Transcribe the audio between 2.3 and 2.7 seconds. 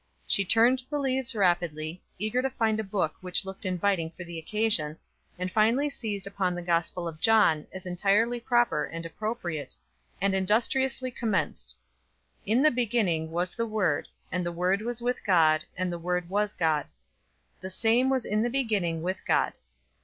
to